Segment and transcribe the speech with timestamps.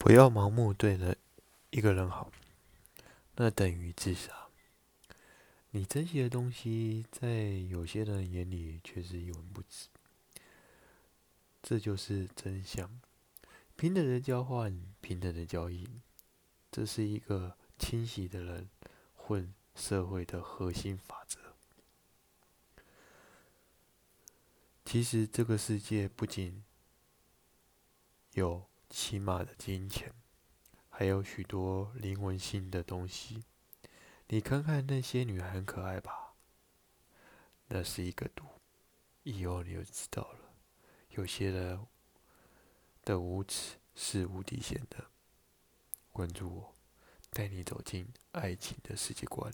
[0.00, 1.14] 不要盲目对了
[1.68, 2.32] 一个人好，
[3.36, 4.48] 那等于自杀。
[5.72, 7.28] 你珍惜的东西，在
[7.68, 9.88] 有些人眼里却是一文不值。
[11.62, 12.98] 这就是真相。
[13.76, 15.86] 平等的交换，平等的交易，
[16.72, 18.70] 这是一个清醒的人
[19.14, 21.38] 混社会的核心法则。
[24.86, 26.64] 其实，这个世界不仅
[28.32, 30.12] 有起码的金钱，
[30.88, 33.44] 还有许多灵魂性的东西。
[34.26, 36.34] 你看看那些女孩很可爱吧？
[37.68, 38.44] 那是一个毒，
[39.22, 40.38] 以后你就知道了。
[41.10, 41.86] 有些人
[43.04, 45.06] 的无耻是无底线的。
[46.12, 46.74] 关注我，
[47.30, 49.52] 带你走进爱情的世界观。